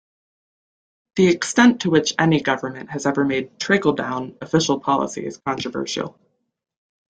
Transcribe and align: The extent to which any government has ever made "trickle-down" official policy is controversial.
The 1.15 1.27
extent 1.27 1.81
to 1.81 1.91
which 1.91 2.15
any 2.17 2.41
government 2.41 2.89
has 2.89 3.05
ever 3.05 3.23
made 3.23 3.59
"trickle-down" 3.59 4.35
official 4.41 4.79
policy 4.79 5.23
is 5.23 5.37
controversial. 5.45 6.19